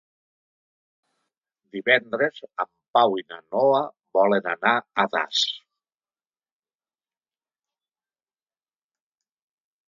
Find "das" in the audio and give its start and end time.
5.17-5.43